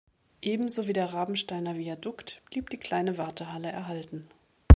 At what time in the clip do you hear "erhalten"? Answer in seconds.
3.71-4.27